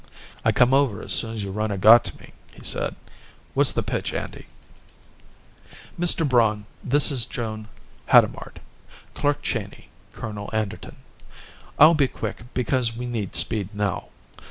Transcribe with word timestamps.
"I 0.43 0.51
come 0.51 0.73
over 0.73 1.03
as 1.03 1.13
soon 1.13 1.35
as 1.35 1.43
your 1.43 1.51
runner 1.53 1.77
got 1.77 2.03
to 2.05 2.17
me," 2.17 2.31
he 2.55 2.63
said. 2.63 2.95
"What's 3.53 3.71
the 3.71 3.83
pitch, 3.83 4.15
Andy?" 4.15 4.47
"Mr. 5.99 6.27
Braun, 6.27 6.65
this 6.83 7.11
is 7.11 7.27
Joan 7.27 7.67
Hadamard, 8.07 8.61
Clark 9.13 9.43
Cheyney, 9.43 9.89
Colonel 10.11 10.49
Anderton. 10.53 10.95
I'll 11.77 11.93
be 11.93 12.07
quick 12.07 12.51
because 12.55 12.97
we 12.97 13.05
need 13.05 13.35
speed 13.35 13.75
now. 13.75 14.07